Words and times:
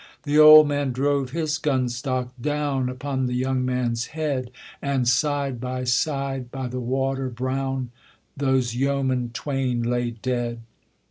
The 0.23 0.39
old 0.39 0.67
man 0.67 0.91
drove 0.93 1.29
his 1.29 1.59
gunstock 1.59 2.29
down 2.41 2.89
Upon 2.89 3.27
the 3.27 3.35
young 3.35 3.63
man's 3.63 4.07
head; 4.17 4.49
And 4.81 5.07
side 5.07 5.61
by 5.61 5.83
side, 5.83 6.49
by 6.49 6.69
the 6.69 6.79
water 6.81 7.29
brown, 7.29 7.91
Those 8.35 8.73
yeomen 8.73 9.29
twain 9.31 9.83
lay 9.83 10.09
dead. 10.09 10.61